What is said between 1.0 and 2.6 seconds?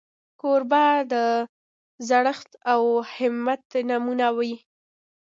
د زړښت